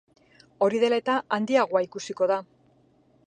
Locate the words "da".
2.35-2.39